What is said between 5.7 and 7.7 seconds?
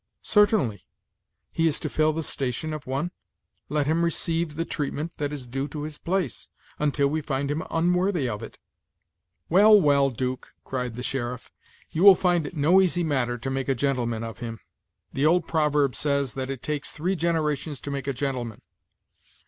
his place, until we find him